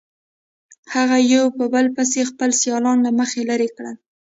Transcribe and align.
هغه 0.93 1.17
یو 1.33 1.45
په 1.57 1.65
بل 1.73 1.85
پسې 1.95 2.21
خپل 2.29 2.49
سیالان 2.61 2.97
له 3.05 3.11
مخې 3.19 3.41
لرې 3.49 3.69
کړل. 3.75 3.95